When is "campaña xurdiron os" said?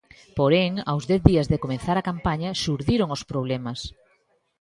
2.09-3.25